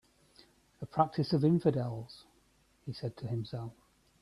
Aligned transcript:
"A 0.81 0.85
practice 0.87 1.31
of 1.31 1.45
infidels," 1.45 2.23
he 2.87 2.91
said 2.91 3.15
to 3.17 3.27
himself. 3.27 3.71